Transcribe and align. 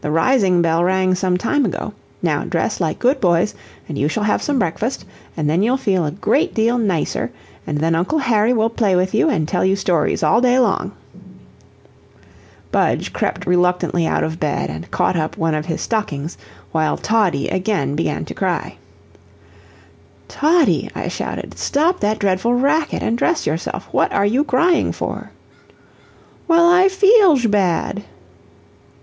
The 0.00 0.10
rising 0.10 0.62
bell 0.62 0.82
rang 0.82 1.14
some 1.14 1.36
time 1.36 1.66
ago. 1.66 1.92
Now 2.22 2.44
dress 2.44 2.80
like 2.80 2.98
good 2.98 3.20
boys, 3.20 3.54
and 3.86 3.98
you 3.98 4.08
shall 4.08 4.22
have 4.22 4.42
some 4.42 4.58
breakfast, 4.58 5.04
and 5.36 5.50
then 5.50 5.62
you'll 5.62 5.76
feel 5.76 6.06
a 6.06 6.10
great 6.10 6.54
deal 6.54 6.78
nicer, 6.78 7.30
and 7.66 7.76
then 7.76 7.94
Uncle 7.94 8.16
Harry 8.20 8.54
will 8.54 8.70
play 8.70 8.96
with 8.96 9.12
you 9.14 9.28
and 9.28 9.46
tell 9.46 9.66
you 9.66 9.76
stories 9.76 10.22
all 10.22 10.40
day 10.40 10.58
long." 10.58 10.92
Budge 12.72 13.12
crept 13.12 13.44
reluctantly 13.46 14.06
out 14.06 14.24
of 14.24 14.40
bed 14.40 14.70
and 14.70 14.90
caught 14.90 15.14
up 15.14 15.36
one 15.36 15.54
of 15.54 15.66
his 15.66 15.82
stockings, 15.82 16.38
while 16.72 16.96
Toddie 16.96 17.48
again 17.48 17.94
began 17.96 18.24
to 18.24 18.32
cry. 18.32 18.76
"Toddie," 20.26 20.88
I 20.94 21.08
shouted, 21.08 21.58
"stop 21.58 22.00
that 22.00 22.18
dreadful 22.18 22.54
racket, 22.54 23.02
and 23.02 23.18
dress 23.18 23.46
yourself. 23.46 23.90
What 23.92 24.10
are 24.14 24.24
you 24.24 24.42
crying 24.42 24.92
for?" 24.92 25.32
"Well, 26.48 26.66
I 26.72 26.88
feelsh 26.88 27.50
bad." 27.50 28.04